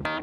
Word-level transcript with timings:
Recuerde 0.00 0.20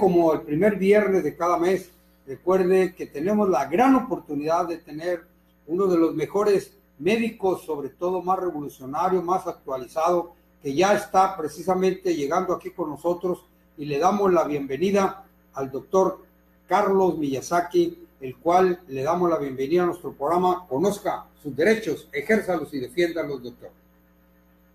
como 0.00 0.32
el 0.32 0.40
primer 0.40 0.74
viernes 0.74 1.22
de 1.22 1.36
cada 1.36 1.56
mes, 1.56 1.88
recuerde 2.26 2.96
que 2.96 3.06
tenemos 3.06 3.48
la 3.48 3.66
gran 3.66 3.94
oportunidad 3.94 4.66
de 4.66 4.78
tener 4.78 5.24
uno 5.68 5.86
de 5.86 5.98
los 5.98 6.16
mejores 6.16 6.72
médicos, 6.98 7.64
sobre 7.64 7.90
todo 7.90 8.22
más 8.22 8.40
revolucionario, 8.40 9.22
más 9.22 9.46
actualizado, 9.46 10.32
que 10.60 10.74
ya 10.74 10.94
está 10.94 11.36
precisamente 11.36 12.16
llegando 12.16 12.52
aquí 12.52 12.72
con 12.72 12.90
nosotros 12.90 13.44
y 13.76 13.84
le 13.84 14.00
damos 14.00 14.32
la 14.32 14.42
bienvenida 14.42 15.24
al 15.54 15.70
doctor 15.70 16.26
Carlos 16.68 17.16
Miyazaki, 17.16 18.06
el 18.20 18.36
cual 18.36 18.78
le 18.88 19.02
damos 19.02 19.30
la 19.30 19.38
bienvenida 19.38 19.84
a 19.84 19.86
nuestro 19.86 20.12
programa. 20.12 20.66
Conozca 20.68 21.24
sus 21.42 21.56
derechos, 21.56 22.08
ejérzalos 22.12 22.72
y 22.74 22.80
defiéndalos, 22.80 23.42
doctor. 23.42 23.70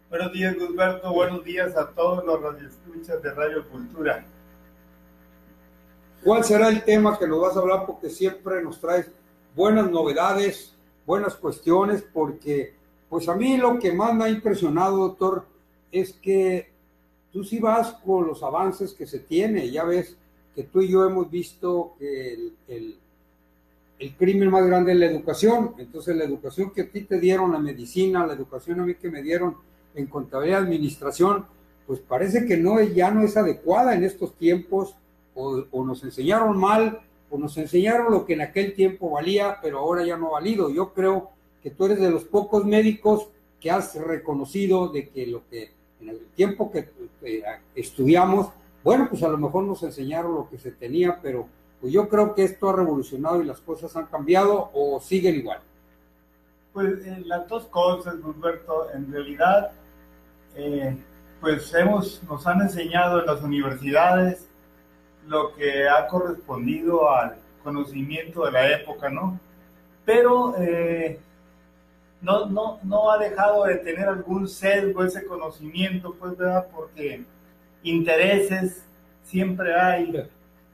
Buenos 0.10 0.34
días, 0.34 0.56
Gilberto. 0.56 1.14
Buenos 1.14 1.44
días 1.44 1.78
a 1.78 1.88
todos 1.92 2.26
los 2.26 2.42
radioescuchas 2.42 3.22
de 3.22 3.32
Radio 3.32 3.70
Cultura. 3.70 4.26
¿Cuál 6.24 6.44
será 6.44 6.70
el 6.70 6.84
tema 6.84 7.20
que 7.20 7.28
nos 7.28 7.42
vas 7.42 7.56
a 7.56 7.60
hablar? 7.60 7.86
Porque 7.86 8.10
siempre 8.10 8.64
nos 8.64 8.80
traes 8.80 9.12
buenas 9.56 9.92
novedades, 9.92 10.74
buenas 11.06 11.36
cuestiones, 11.36 12.04
porque 12.14 12.74
pues 13.08 13.30
a 13.30 13.36
mí 13.36 13.58
lo 13.58 13.78
que 13.78 13.92
más 13.92 14.16
me 14.16 14.24
ha 14.26 14.30
impresionado, 14.30 14.98
doctor, 14.98 15.46
es 15.92 16.14
que 16.14 16.72
tú 17.32 17.44
sí 17.44 17.60
vas 17.60 17.94
con 18.04 18.26
los 18.26 18.42
avances 18.42 18.94
que 18.94 19.06
se 19.06 19.20
tiene. 19.20 19.70
Ya 19.70 19.84
ves 19.84 20.18
que 20.56 20.64
tú 20.64 20.82
y 20.82 20.90
yo 20.90 21.06
hemos 21.06 21.30
visto 21.30 21.96
que 22.00 22.34
el, 22.34 22.54
el, 22.68 24.16
crimen 24.18 24.50
más 24.50 24.66
grande 24.66 24.92
es 24.92 24.98
la 24.98 25.06
educación. 25.06 25.76
Entonces 25.78 26.16
la 26.16 26.26
educación 26.26 26.72
que 26.72 26.82
a 26.82 26.90
ti 26.90 27.02
te 27.02 27.20
dieron, 27.20 27.52
la 27.52 27.60
medicina, 27.60 28.28
la 28.28 28.34
educación 28.34 28.80
a 28.80 28.86
mí 28.86 28.96
que 28.96 29.10
me 29.10 29.22
dieron 29.22 29.56
en 29.96 30.08
contabilidad 30.08 30.60
y 30.60 30.64
administración, 30.64 31.46
pues 31.88 32.00
parece 32.00 32.46
que 32.46 32.58
no, 32.58 32.82
ya 32.82 33.12
no 33.12 33.24
es 33.24 33.38
adecuada 33.38 33.96
en 33.96 34.04
estos 34.04 34.34
tiempos 34.36 34.96
o, 35.36 35.64
o, 35.72 35.86
nos 35.86 36.04
enseñaron 36.04 36.58
mal, 36.58 37.00
o 37.30 37.38
nos 37.38 37.58
enseñaron 37.58 38.12
lo 38.12 38.26
que 38.26 38.34
en 38.34 38.42
aquel 38.42 38.74
tiempo 38.74 39.10
valía, 39.10 39.58
pero 39.62 39.80
ahora 39.80 40.06
ya 40.06 40.18
no 40.18 40.28
ha 40.28 40.32
valido. 40.32 40.70
Yo 40.70 40.94
creo 40.94 41.32
que 41.62 41.72
tú 41.72 41.86
eres 41.86 42.00
de 42.00 42.12
los 42.12 42.26
pocos 42.26 42.66
médicos 42.66 43.30
que 43.60 43.72
has 43.72 43.96
reconocido 43.96 44.90
de 44.90 45.08
que 45.10 45.26
lo 45.26 45.48
que 45.50 45.72
en 46.02 46.10
el 46.10 46.20
tiempo 46.36 46.70
que 46.70 46.90
eh, 47.22 47.44
estudiamos, 47.76 48.50
bueno, 48.84 49.08
pues 49.10 49.24
a 49.24 49.30
lo 49.30 49.38
mejor 49.38 49.64
nos 49.64 49.82
enseñaron 49.84 50.36
lo 50.36 50.50
que 50.50 50.58
se 50.58 50.72
tenía, 50.72 51.20
pero 51.22 51.48
pues 51.80 51.94
yo 51.94 52.08
creo 52.10 52.34
que 52.36 52.44
esto 52.44 52.70
ha 52.70 52.76
revolucionado 52.76 53.42
y 53.42 53.46
las 53.46 53.60
cosas 53.62 53.96
han 53.96 54.06
cambiado 54.08 54.70
o 54.74 55.00
siguen 55.00 55.36
igual. 55.36 55.60
Pues 56.74 57.06
eh, 57.06 57.24
las 57.26 57.48
dos 57.48 57.66
cosas, 57.66 58.16
Gilberto, 58.16 58.92
en 58.94 59.12
realidad, 59.12 59.72
eh, 60.56 60.98
pues 61.40 61.74
hemos, 61.74 62.22
nos 62.24 62.46
han 62.48 62.62
enseñado 62.62 63.20
en 63.20 63.26
las 63.26 63.42
universidades 63.42 64.48
lo 65.28 65.54
que 65.56 65.88
ha 65.88 66.08
correspondido 66.08 67.10
al 67.10 67.38
conocimiento 67.64 68.46
de 68.46 68.52
la 68.52 68.72
época, 68.72 69.10
¿no? 69.10 69.40
Pero 70.06 70.56
eh, 70.58 71.20
no, 72.22 72.48
no, 72.48 72.80
no 72.84 73.12
ha 73.12 73.18
dejado 73.18 73.66
de 73.66 73.76
tener 73.76 74.08
algún 74.08 74.48
sesgo 74.48 75.04
ese 75.04 75.26
conocimiento, 75.26 76.16
pues, 76.20 76.38
¿verdad? 76.38 76.68
Porque 76.74 77.26
intereses 77.84 78.84
siempre 79.24 79.74
hay, 79.76 80.30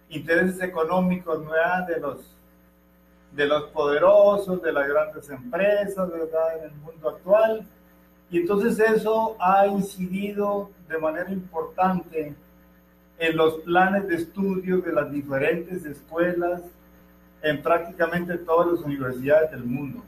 intereses 0.10 0.62
económicos, 0.62 1.46
¿verdad? 1.48 1.88
De 1.88 2.00
los, 2.00 2.36
de 3.34 3.46
los 3.46 3.64
poderosos, 3.72 4.62
de 4.62 4.74
las 4.74 4.88
grandes 4.88 5.30
empresas, 5.30 6.10
¿verdad? 6.12 6.58
En 6.58 6.64
el 6.66 6.76
mundo 6.78 7.10
actual. 7.10 7.66
Y 8.32 8.40
entonces 8.40 8.80
eso 8.80 9.36
ha 9.40 9.68
incidido 9.68 10.70
de 10.88 10.98
manera 10.98 11.32
importante 11.32 12.36
en 13.18 13.38
los 13.38 13.56
planes 13.60 14.08
de 14.08 14.16
estudio 14.16 14.80
de 14.80 14.94
las 14.94 15.12
diferentes 15.12 15.86
escuelas 15.86 16.62
en 17.42 17.62
prácticamente 17.62 18.38
todas 18.38 18.68
las 18.74 18.80
universidades 18.82 19.52
del 19.52 19.64
mundo. 19.64 20.04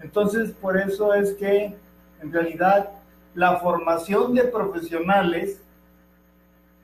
Entonces, 0.00 0.52
por 0.52 0.76
eso 0.76 1.14
es 1.14 1.34
que 1.34 1.74
en 2.20 2.32
realidad 2.32 2.90
la 3.34 3.56
formación 3.60 4.34
de 4.34 4.44
profesionales 4.44 5.61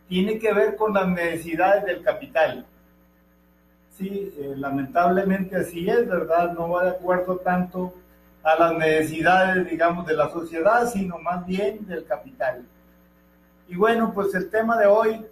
tiene 0.09 0.39
que 0.39 0.53
ver 0.53 0.77
con 0.77 0.95
las 0.95 1.09
necesidades 1.09 1.85
del 1.85 2.03
capital. 2.03 2.67
Sí, 3.97 4.33
eh, 4.39 4.55
lamentablemente 4.57 5.57
así 5.57 5.89
es, 5.89 6.09
¿verdad? 6.09 6.53
No 6.53 6.71
va 6.71 6.85
de 6.85 6.91
acuerdo 6.91 7.37
tanto 7.39 7.95
a 8.43 8.55
las 8.59 8.75
necesidades, 8.75 9.69
digamos, 9.69 10.07
de 10.07 10.15
la 10.15 10.31
sociedad, 10.31 10.89
sino 10.89 11.19
más 11.19 11.45
bien 11.45 11.87
del 11.87 12.05
capital. 12.07 12.65
Y 13.69 13.77
bueno, 13.77 14.13
pues 14.15 14.35
el 14.35 14.49
tema 14.51 14.79
de 14.79 14.87
hoy, 14.87 15.27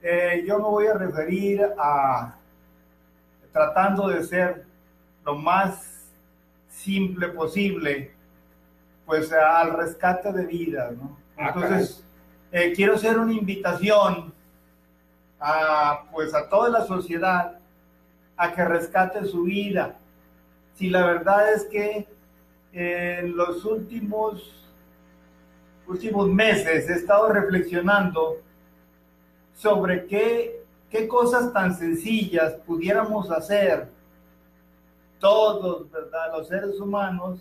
eh, 0.00 0.44
yo 0.46 0.58
me 0.58 0.64
voy 0.64 0.86
a 0.86 0.94
referir 0.94 1.66
a 1.78 2.36
tratando 3.52 4.08
de 4.08 4.24
ser 4.24 4.64
lo 5.24 5.36
más 5.36 6.08
simple 6.68 7.28
posible, 7.28 8.12
pues 9.06 9.32
al 9.32 9.76
rescate 9.76 10.32
de 10.32 10.46
vida, 10.46 10.90
¿no? 10.90 11.16
Entonces, 11.36 12.04
eh, 12.54 12.72
quiero 12.72 12.94
hacer 12.94 13.18
una 13.18 13.32
invitación 13.32 14.32
a, 15.40 16.04
pues 16.12 16.32
a 16.32 16.48
toda 16.48 16.68
la 16.68 16.86
sociedad 16.86 17.58
a 18.36 18.52
que 18.52 18.64
rescate 18.64 19.24
su 19.24 19.42
vida. 19.42 19.96
Si 20.76 20.88
la 20.88 21.04
verdad 21.04 21.52
es 21.52 21.64
que 21.64 22.06
en 22.72 23.36
los 23.36 23.64
últimos 23.64 24.52
últimos 25.88 26.28
meses 26.28 26.88
he 26.88 26.92
estado 26.92 27.28
reflexionando 27.28 28.36
sobre 29.56 30.06
qué, 30.06 30.62
qué 30.90 31.08
cosas 31.08 31.52
tan 31.52 31.74
sencillas 31.76 32.52
pudiéramos 32.64 33.32
hacer 33.32 33.88
todos, 35.18 35.90
¿verdad? 35.90 36.38
Los 36.38 36.46
seres 36.46 36.78
humanos 36.78 37.40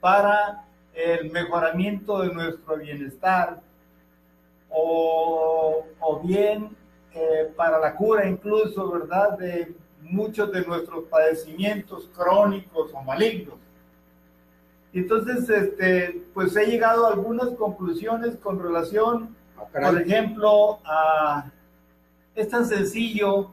para 0.00 0.64
el 0.94 1.30
mejoramiento 1.30 2.22
de 2.22 2.34
nuestro 2.34 2.76
bienestar 2.78 3.64
o, 4.70 5.84
o 6.00 6.20
bien 6.20 6.76
eh, 7.14 7.52
para 7.56 7.78
la 7.78 7.94
cura 7.94 8.28
incluso, 8.28 8.90
¿verdad? 8.90 9.38
De 9.38 9.74
muchos 10.02 10.52
de 10.52 10.64
nuestros 10.64 11.04
padecimientos 11.04 12.08
crónicos 12.14 12.92
o 12.92 13.02
malignos. 13.02 13.56
Entonces, 14.92 15.48
este, 15.48 16.22
pues 16.32 16.56
he 16.56 16.66
llegado 16.66 17.06
a 17.06 17.12
algunas 17.12 17.50
conclusiones 17.50 18.36
con 18.36 18.62
relación, 18.62 19.34
por 19.72 20.00
ejemplo, 20.00 20.78
a 20.84 21.50
es 22.34 22.50
tan 22.50 22.66
sencillo, 22.66 23.52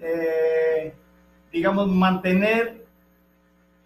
eh, 0.00 0.92
digamos, 1.52 1.86
mantener 1.88 2.84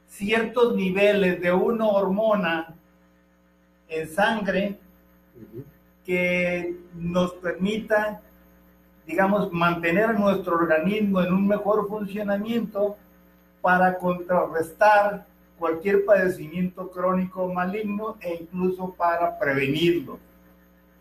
ciertos 0.09 0.75
niveles 0.75 1.41
de 1.41 1.53
una 1.53 1.87
hormona 1.87 2.75
en 3.89 4.09
sangre 4.09 4.79
que 6.05 6.77
nos 6.95 7.33
permita, 7.35 8.21
digamos, 9.07 9.53
mantener 9.53 10.19
nuestro 10.19 10.57
organismo 10.57 11.21
en 11.21 11.33
un 11.33 11.47
mejor 11.47 11.89
funcionamiento 11.89 12.97
para 13.61 13.97
contrarrestar 13.99 15.27
cualquier 15.59 16.05
padecimiento 16.05 16.91
crónico 16.91 17.53
maligno 17.53 18.17
e 18.21 18.35
incluso 18.43 18.93
para 18.95 19.39
prevenirlo. 19.39 20.19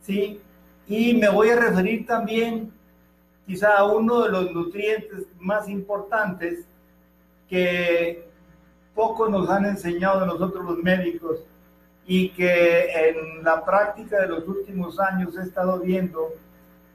¿Sí? 0.01 0.39
Y 0.88 1.16
me 1.16 1.29
voy 1.29 1.50
a 1.50 1.56
referir 1.56 2.06
también 2.06 2.72
quizá 3.45 3.78
a 3.78 3.91
uno 3.91 4.22
de 4.23 4.29
los 4.29 4.51
nutrientes 4.51 5.25
más 5.39 5.68
importantes 5.68 6.65
que 7.50 8.27
poco 8.94 9.27
nos 9.30 9.50
han 9.50 9.65
enseñado 9.65 10.21
a 10.21 10.25
nosotros 10.25 10.63
los 10.63 10.77
médicos 10.77 11.39
y 12.06 12.30
que 12.30 13.09
en 13.09 13.44
la 13.44 13.63
práctica 13.63 14.21
de 14.21 14.27
los 14.27 14.48
últimos 14.48 15.00
años 15.00 15.38
he 15.38 15.44
estado 15.44 15.80
viendo 15.80 16.30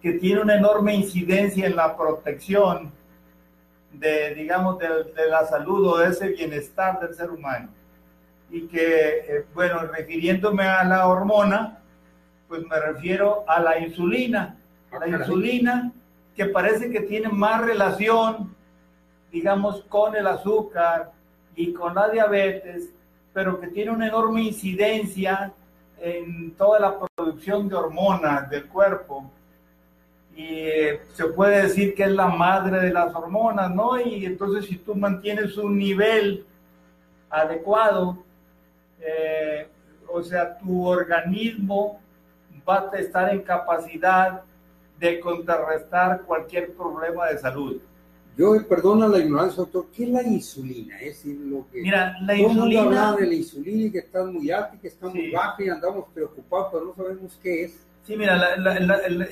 que 0.03 0.13
tiene 0.15 0.43
una 0.43 0.57
enorme 0.57 0.95
incidencia 0.95 1.67
en 1.67 1.77
la 1.77 1.97
protección 1.97 2.93
de, 3.93 4.35
digamos, 4.35 4.79
de, 4.79 4.89
de, 5.15 5.29
la 5.29 5.47
salud 5.47 5.87
o 5.87 5.99
de 5.99 6.09
ese 6.09 6.29
bienestar 6.29 7.01
del 7.01 7.15
ser 7.15 7.31
humano. 7.31 7.69
Y 8.51 8.67
que, 8.69 9.09
eh, 9.29 9.45
bueno, 9.55 9.81
refiriéndome 9.87 10.65
a 10.65 10.85
la 10.85 11.09
hormona, 11.09 11.79
pues 12.49 12.65
me 12.67 12.79
refiero 12.79 13.45
a 13.49 13.61
la 13.61 13.79
insulina. 13.79 14.57
La 14.93 15.09
insulina 15.09 15.93
que 16.37 16.47
parece 16.47 16.91
que 16.91 17.01
tiene 17.01 17.29
más 17.29 17.63
relación, 17.63 18.55
digamos, 19.33 19.83
con 19.89 20.15
el 20.15 20.27
azúcar 20.27 21.13
y 21.55 21.73
con 21.73 21.95
la 21.95 22.09
diabetes, 22.09 22.91
pero 23.37 23.61
que 23.61 23.67
tiene 23.67 23.91
una 23.91 24.09
enorme 24.09 24.45
incidencia 24.45 25.53
en 26.01 26.53
toda 26.53 26.81
la 26.81 26.99
producción 26.99 27.69
de 27.69 27.75
hormonas 27.75 28.49
del 28.49 28.65
cuerpo 28.65 29.31
y 30.35 30.71
se 31.13 31.27
puede 31.35 31.65
decir 31.65 31.95
que 31.95 32.05
es 32.05 32.13
la 32.13 32.29
madre 32.29 32.81
de 32.81 32.95
las 32.95 33.15
hormonas, 33.15 33.75
¿no? 33.75 34.01
Y 34.01 34.25
entonces 34.25 34.65
si 34.65 34.79
tú 34.79 34.95
mantienes 34.95 35.59
un 35.59 35.77
nivel 35.77 36.47
adecuado, 37.29 38.25
eh, 39.01 39.69
o 40.09 40.23
sea, 40.23 40.57
tu 40.57 40.87
organismo 40.87 42.01
va 42.67 42.89
a 42.91 42.97
estar 42.97 43.35
en 43.35 43.43
capacidad 43.43 44.45
de 44.99 45.21
contrarrestar 45.21 46.23
cualquier 46.23 46.73
problema 46.73 47.27
de 47.27 47.37
salud. 47.37 47.83
Yo, 48.37 48.55
perdona 48.69 49.09
la 49.09 49.19
ignorancia, 49.19 49.63
doctor, 49.63 49.87
¿qué 49.95 50.05
es 50.05 50.11
la 50.11 50.23
insulina? 50.23 50.97
Es 51.01 51.23
decir, 51.23 51.39
lo 51.41 51.67
que... 51.73 51.81
Mira, 51.81 52.17
la 52.21 52.35
insulina... 52.37 53.17
de 53.17 53.27
la 53.27 53.35
insulina 53.35 53.87
y 53.87 53.91
que 53.91 53.99
está 53.99 54.25
muy 54.25 54.51
alta 54.51 54.77
y 54.77 54.79
que 54.79 54.89
está 54.89 55.09
muy 55.09 55.31
baja 55.31 55.63
y 55.63 55.69
andamos 55.71 56.05
preocupados, 56.13 56.69
pero 56.71 56.85
no 56.85 56.95
sabemos 56.95 57.39
qué 57.43 57.65
es. 57.65 57.87
Sí, 58.07 58.15
mira, 58.15 58.55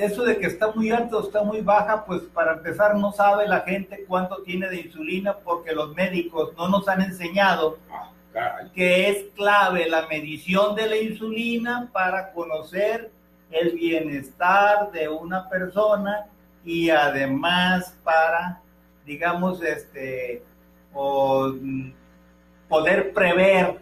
eso 0.01 0.25
de 0.25 0.39
que 0.39 0.47
está 0.47 0.73
muy 0.73 0.91
alto 0.91 1.19
o 1.19 1.27
está 1.27 1.45
muy 1.45 1.61
baja, 1.61 2.05
pues 2.05 2.23
para 2.23 2.55
empezar 2.55 2.97
no 2.97 3.13
sabe 3.13 3.47
la 3.47 3.61
gente 3.61 4.05
cuánto 4.09 4.43
tiene 4.43 4.69
de 4.69 4.81
insulina 4.81 5.37
porque 5.37 5.73
los 5.73 5.95
médicos 5.95 6.53
no 6.57 6.69
nos 6.69 6.89
han 6.89 7.03
enseñado 7.03 7.79
ah, 7.89 8.11
que 8.75 9.11
es 9.11 9.27
clave 9.37 9.89
la 9.89 10.09
medición 10.09 10.75
de 10.75 10.89
la 10.89 10.97
insulina 10.97 11.89
para 11.93 12.33
conocer 12.33 13.13
el 13.51 13.73
bienestar 13.77 14.91
de 14.91 15.09
una 15.09 15.49
persona 15.49 16.27
y 16.65 16.91
además 16.91 17.95
para, 18.03 18.61
digamos, 19.05 19.63
este, 19.63 20.43
o, 20.93 21.49
mm, 21.49 21.93
poder 22.69 23.13
prever, 23.13 23.79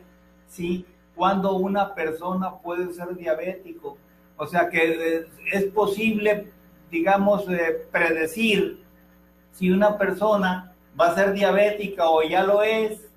¿sí? 0.48 0.84
Cuando 1.14 1.54
una 1.54 1.94
persona 1.94 2.56
puede 2.58 2.92
ser 2.92 3.14
diabético. 3.16 3.96
O 4.36 4.46
sea 4.46 4.68
que 4.68 5.18
eh, 5.18 5.26
es 5.52 5.64
posible, 5.64 6.48
digamos, 6.90 7.48
eh, 7.48 7.86
predecir 7.90 8.82
si 9.52 9.70
una 9.70 9.96
persona 9.98 10.74
va 10.98 11.08
a 11.08 11.14
ser 11.14 11.32
diabética 11.32 12.08
o 12.08 12.22
ya 12.22 12.42
lo 12.42 12.62
es, 12.62 13.08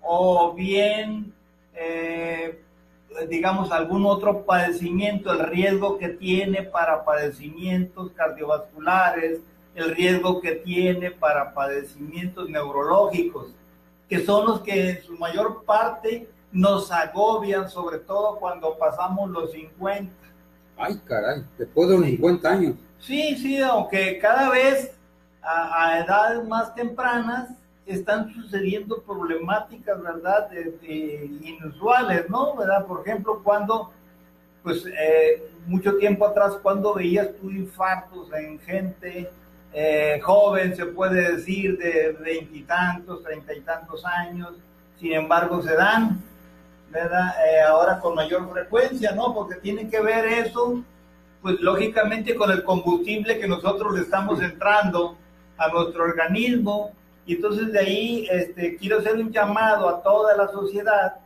o 0.00 0.54
bien 0.54 1.34
eh, 1.74 2.58
digamos, 3.28 3.70
algún 3.70 4.06
otro 4.06 4.44
padecimiento, 4.44 5.32
el 5.32 5.46
riesgo 5.46 5.98
que 5.98 6.08
tiene 6.08 6.62
para 6.62 7.04
padecimientos 7.04 8.10
cardiovasculares, 8.12 9.40
el 9.76 9.94
riesgo 9.94 10.40
que 10.40 10.52
tiene 10.52 11.10
para 11.10 11.52
padecimientos 11.52 12.48
neurológicos, 12.48 13.48
que 14.08 14.24
son 14.24 14.46
los 14.46 14.60
que 14.60 14.90
en 14.90 15.02
su 15.02 15.12
mayor 15.18 15.64
parte 15.64 16.28
nos 16.50 16.90
agobian, 16.90 17.68
sobre 17.68 17.98
todo 17.98 18.36
cuando 18.36 18.76
pasamos 18.78 19.30
los 19.30 19.52
50. 19.52 20.10
Ay, 20.78 21.00
caray, 21.04 21.44
después 21.58 21.88
de 21.88 21.98
los 21.98 22.06
50 22.06 22.48
años. 22.48 22.74
Sí, 22.98 23.36
sí, 23.36 23.60
aunque 23.60 24.18
cada 24.18 24.48
vez 24.48 24.92
a, 25.42 25.84
a 25.88 25.98
edades 26.00 26.46
más 26.48 26.74
tempranas 26.74 27.50
están 27.84 28.32
sucediendo 28.32 29.02
problemáticas, 29.02 30.02
¿verdad?, 30.02 30.48
de, 30.50 31.30
inusuales, 31.42 32.28
¿no? 32.30 32.56
¿Verdad? 32.56 32.86
Por 32.86 33.06
ejemplo, 33.06 33.42
cuando, 33.44 33.92
pues, 34.62 34.84
eh, 34.86 35.50
mucho 35.66 35.96
tiempo 35.98 36.26
atrás, 36.26 36.58
cuando 36.62 36.94
veías 36.94 37.28
tú 37.40 37.50
infartos 37.50 38.32
en 38.32 38.58
gente 38.60 39.30
eh, 39.78 40.18
joven, 40.22 40.74
se 40.74 40.86
puede 40.86 41.34
decir, 41.34 41.76
de 41.76 42.16
veintitantos, 42.18 43.22
treinta 43.22 43.52
y 43.52 43.60
tantos 43.60 44.06
años, 44.06 44.54
sin 44.98 45.12
embargo, 45.12 45.62
se 45.62 45.74
dan, 45.74 46.18
¿verdad? 46.90 47.34
Eh, 47.46 47.60
ahora 47.60 48.00
con 48.00 48.14
mayor 48.14 48.50
frecuencia, 48.50 49.12
¿no? 49.12 49.34
Porque 49.34 49.56
tiene 49.56 49.90
que 49.90 50.00
ver 50.00 50.24
eso, 50.24 50.82
pues, 51.42 51.60
lógicamente 51.60 52.34
con 52.34 52.50
el 52.50 52.64
combustible 52.64 53.38
que 53.38 53.46
nosotros 53.46 53.94
le 53.94 54.00
estamos 54.00 54.40
entrando 54.40 55.18
a 55.58 55.68
nuestro 55.68 56.04
organismo, 56.04 56.92
y 57.26 57.34
entonces 57.34 57.70
de 57.70 57.78
ahí 57.78 58.28
este, 58.30 58.76
quiero 58.78 59.00
hacer 59.00 59.16
un 59.16 59.30
llamado 59.30 59.90
a 59.90 60.02
toda 60.02 60.34
la 60.38 60.48
sociedad 60.48 61.16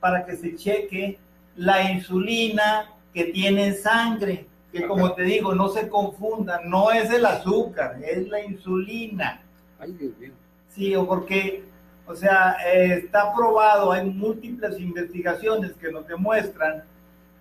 para 0.00 0.26
que 0.26 0.36
se 0.36 0.54
cheque 0.54 1.18
la 1.56 1.90
insulina 1.90 2.90
que 3.14 3.24
tiene 3.24 3.68
en 3.68 3.76
sangre, 3.78 4.46
que 4.72 4.86
como 4.86 5.12
te 5.14 5.22
digo, 5.22 5.54
no 5.54 5.68
se 5.68 5.88
confunda, 5.88 6.60
no 6.64 6.90
es 6.90 7.10
el 7.10 7.24
azúcar, 7.24 7.98
es 8.04 8.28
la 8.28 8.44
insulina. 8.44 9.40
Ay, 9.78 9.92
Dios 9.92 10.16
mío. 10.18 10.32
Sí, 10.68 10.94
o 10.94 11.06
porque, 11.06 11.64
o 12.06 12.14
sea, 12.14 12.56
está 12.72 13.32
probado, 13.34 13.92
hay 13.92 14.04
múltiples 14.04 14.78
investigaciones 14.78 15.72
que 15.74 15.90
nos 15.90 16.06
demuestran 16.06 16.84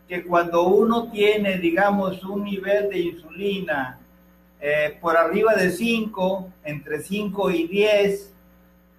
que 0.08 0.24
cuando 0.24 0.64
uno 0.68 1.10
tiene, 1.12 1.58
digamos, 1.58 2.24
un 2.24 2.44
nivel 2.44 2.90
de 2.90 3.00
insulina 3.00 4.00
eh, 4.62 4.98
por 5.02 5.18
arriba 5.18 5.54
de 5.56 5.72
5, 5.72 6.54
entre 6.64 7.02
5 7.02 7.52
y 7.52 7.68
10, 7.68 8.34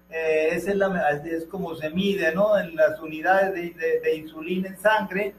eh, 0.09 0.49
es, 0.51 0.67
es, 0.67 1.45
como 1.45 1.75
se 1.75 1.89
mide, 1.89 2.33
¿no? 2.33 2.57
En 2.57 2.75
las 2.75 2.99
unidades 2.99 3.53
de, 3.75 4.15
insulina 4.15 4.69
en 4.69 4.77
sangre. 4.77 5.33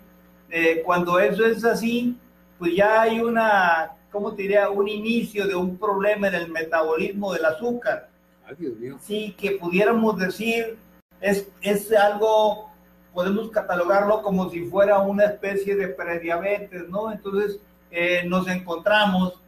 Eh, 0.50 0.82
cuando 0.84 1.18
eso 1.18 1.44
es 1.46 1.64
así, 1.64 2.16
pues 2.58 2.74
ya 2.74 3.02
hay 3.02 3.20
una, 3.20 3.92
¿cómo 4.10 4.34
te 4.34 4.42
diría? 4.42 4.70
Un 4.70 4.88
inicio 4.88 5.46
de 5.46 5.54
un 5.54 5.76
problema 5.78 6.28
en 6.28 6.34
el 6.34 6.48
metabolismo 6.50 7.32
del 7.32 7.44
azúcar. 7.44 8.08
Ay, 8.44 8.56
Dios 8.58 8.76
mío. 8.76 8.98
Sí, 9.00 9.34
que 9.38 9.52
pudiéramos 9.52 10.18
decir, 10.18 10.76
es, 11.20 11.48
es 11.60 11.92
algo, 11.92 12.70
podemos 13.12 13.50
catalogarlo 13.50 14.22
como 14.22 14.50
si 14.50 14.64
fuera 14.64 15.00
una 15.00 15.24
especie 15.24 15.76
de 15.76 15.88
prediabetes, 15.88 16.88
¿no? 16.88 17.12
Entonces, 17.12 17.60
nos 18.26 18.48
encontramos 18.48 19.40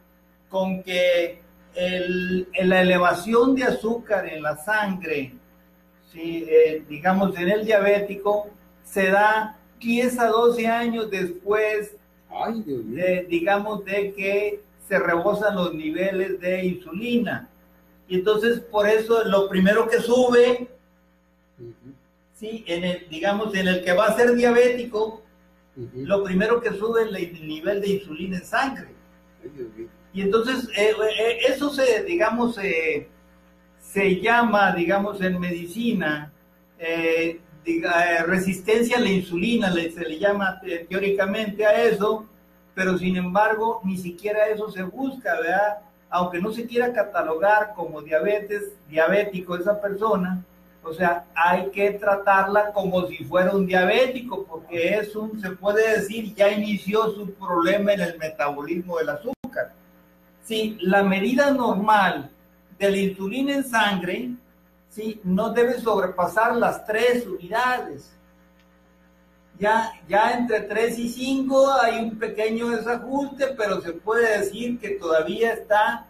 con 0.49 0.83
que 0.83 1.41
el, 1.75 2.47
la 2.63 2.81
elevación 2.81 3.55
de 3.55 3.63
azúcar 3.63 4.27
en 4.27 4.41
la 4.43 4.57
sangre, 4.57 5.33
si, 6.11 6.43
eh, 6.47 6.83
digamos 6.89 7.37
en 7.37 7.49
el 7.49 7.65
diabético, 7.65 8.49
se 8.83 9.09
da 9.09 9.57
10 9.79 10.19
a 10.19 10.27
12 10.27 10.67
años 10.67 11.09
después, 11.09 11.95
de, 12.65 13.25
digamos, 13.29 13.85
de 13.85 14.13
que 14.13 14.61
se 14.87 14.99
rebosan 14.99 15.55
los 15.55 15.73
niveles 15.73 16.39
de 16.39 16.65
insulina. 16.65 17.49
Y 18.07 18.15
entonces, 18.15 18.59
por 18.59 18.87
eso, 18.87 19.23
lo 19.23 19.47
primero 19.47 19.87
que 19.87 19.99
sube, 19.99 20.67
sí, 22.35 22.63
en 22.67 22.83
el, 22.83 23.07
digamos, 23.09 23.53
en 23.55 23.67
el 23.67 23.83
que 23.83 23.93
va 23.93 24.07
a 24.07 24.15
ser 24.17 24.33
diabético, 24.35 25.21
lo 25.95 26.23
primero 26.23 26.61
que 26.61 26.71
sube 26.71 27.03
es 27.03 27.15
el 27.15 27.47
nivel 27.47 27.81
de 27.81 27.89
insulina 27.89 28.37
en 28.37 28.45
sangre. 28.45 28.87
Y 30.13 30.21
entonces 30.21 30.67
eh, 30.77 30.91
eh, 31.17 31.37
eso 31.47 31.69
se, 31.69 32.03
digamos, 32.03 32.57
se 33.79 34.21
llama, 34.21 34.73
digamos, 34.73 35.21
en 35.21 35.39
medicina, 35.39 36.33
eh, 36.77 37.39
resistencia 38.25 38.97
a 38.97 39.01
la 39.01 39.09
insulina, 39.09 39.71
se 39.71 40.05
le 40.05 40.19
llama 40.19 40.59
teóricamente 40.89 41.65
a 41.65 41.83
eso, 41.83 42.25
pero 42.73 42.97
sin 42.97 43.17
embargo 43.17 43.81
ni 43.83 43.97
siquiera 43.97 44.47
eso 44.47 44.69
se 44.71 44.83
busca, 44.83 45.39
¿verdad? 45.39 45.79
Aunque 46.09 46.41
no 46.41 46.51
se 46.51 46.65
quiera 46.65 46.93
catalogar 46.93 47.73
como 47.75 48.01
diabetes, 48.01 48.73
diabético 48.89 49.55
esa 49.55 49.79
persona, 49.79 50.43
o 50.83 50.93
sea, 50.93 51.25
hay 51.35 51.69
que 51.69 51.91
tratarla 51.91 52.73
como 52.73 53.05
si 53.07 53.23
fuera 53.23 53.51
un 53.51 53.67
diabético, 53.67 54.45
porque 54.45 54.97
es 54.97 55.15
un, 55.15 55.39
se 55.39 55.51
puede 55.51 55.99
decir, 55.99 56.33
ya 56.33 56.49
inició 56.49 57.11
su 57.11 57.33
problema 57.35 57.93
en 57.93 58.01
el 58.01 58.17
metabolismo 58.17 58.97
del 58.97 59.09
azúcar. 59.09 59.73
Si 60.43 60.77
la 60.81 61.03
medida 61.03 61.51
normal 61.51 62.31
de 62.79 62.89
la 62.89 62.97
insulina 62.97 63.53
en 63.53 63.63
sangre 63.63 64.31
¿sí? 64.89 65.21
no 65.23 65.51
debe 65.51 65.79
sobrepasar 65.79 66.55
las 66.55 66.85
tres 66.85 67.27
unidades. 67.27 68.11
Ya, 69.61 69.93
ya 70.09 70.31
entre 70.31 70.61
3 70.61 70.97
y 70.97 71.07
5 71.07 71.73
hay 71.83 71.99
un 71.99 72.17
pequeño 72.17 72.69
desajuste, 72.69 73.53
pero 73.55 73.79
se 73.79 73.93
puede 73.93 74.39
decir 74.39 74.79
que 74.79 74.95
todavía 74.95 75.53
está 75.53 76.07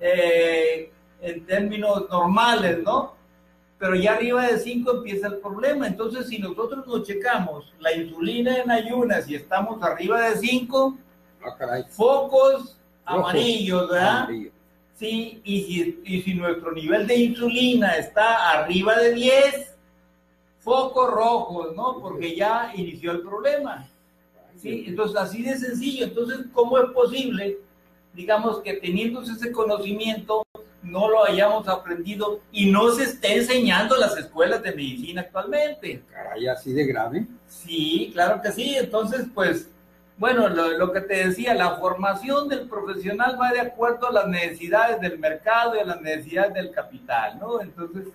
eh, 0.00 0.90
en 1.20 1.44
términos 1.44 2.08
normales, 2.08 2.82
¿no? 2.82 3.14
Pero 3.78 3.96
ya 3.96 4.14
arriba 4.14 4.46
de 4.46 4.58
5 4.58 4.90
empieza 4.92 5.26
el 5.26 5.36
problema. 5.40 5.86
Entonces, 5.86 6.26
si 6.26 6.38
nosotros 6.38 6.86
nos 6.86 7.02
checamos 7.06 7.70
la 7.80 7.92
insulina 7.92 8.56
en 8.56 8.70
ayunas 8.70 9.28
y 9.28 9.34
estamos 9.34 9.82
arriba 9.82 10.30
de 10.30 10.36
5, 10.36 10.96
ah, 11.44 11.82
focos 11.90 12.78
amarillos, 13.04 13.90
¿verdad? 13.90 14.30
Sí, 14.94 15.42
y 15.44 15.62
si, 15.64 16.00
y 16.02 16.22
si 16.22 16.32
nuestro 16.32 16.72
nivel 16.72 17.06
de 17.06 17.14
insulina 17.14 17.98
está 17.98 18.52
arriba 18.52 18.96
de 18.96 19.12
10, 19.12 19.75
focos 20.66 21.08
rojos, 21.08 21.76
¿no? 21.76 22.00
Porque 22.00 22.34
ya 22.34 22.72
inició 22.74 23.12
el 23.12 23.20
problema. 23.20 23.86
¿Sí? 24.60 24.86
Entonces, 24.88 25.16
así 25.16 25.42
de 25.44 25.56
sencillo. 25.56 26.06
Entonces, 26.06 26.46
¿cómo 26.52 26.76
es 26.78 26.90
posible, 26.90 27.58
digamos, 28.12 28.60
que 28.62 28.74
teniendo 28.74 29.22
ese 29.22 29.52
conocimiento, 29.52 30.42
no 30.82 31.08
lo 31.08 31.24
hayamos 31.24 31.68
aprendido 31.68 32.40
y 32.50 32.68
no 32.72 32.90
se 32.90 33.04
esté 33.04 33.36
enseñando 33.36 33.94
en 33.94 34.00
las 34.00 34.16
escuelas 34.16 34.60
de 34.60 34.74
medicina 34.74 35.20
actualmente? 35.20 36.02
Caray, 36.10 36.48
así 36.48 36.72
de 36.72 36.84
grave. 36.84 37.26
Sí, 37.46 38.10
claro 38.12 38.42
que 38.42 38.50
sí. 38.50 38.74
Entonces, 38.76 39.26
pues, 39.32 39.68
Bueno, 40.18 40.48
lo, 40.48 40.92
que 40.92 41.02
te 41.02 41.26
decía, 41.28 41.54
la 41.54 41.76
formación 41.76 42.48
del 42.48 42.66
profesional 42.68 43.38
va 43.38 43.52
de 43.52 43.60
acuerdo 43.60 44.08
a 44.08 44.12
las 44.12 44.26
necesidades 44.26 44.98
del 44.98 45.18
mercado 45.18 45.76
y 45.76 45.80
a 45.80 45.84
las 45.84 46.00
necesidades 46.00 46.54
del 46.54 46.70
capital, 46.70 47.38
¿no? 47.38 47.60
Entonces, 47.60 48.06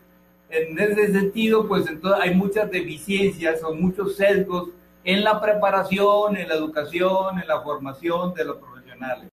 en 0.51 0.77
ese 0.77 1.11
sentido, 1.11 1.67
pues 1.67 1.87
entonces 1.87 2.21
hay 2.21 2.35
muchas 2.35 2.69
deficiencias 2.69 3.63
o 3.63 3.73
muchos 3.73 4.15
sesgos 4.15 4.69
en 5.03 5.23
la 5.23 5.41
preparación, 5.41 6.37
en 6.37 6.47
la 6.47 6.55
educación, 6.55 7.39
en 7.39 7.47
la 7.47 7.61
formación 7.61 8.33
de 8.33 8.45
los 8.45 8.57
profesionales. 8.57 9.30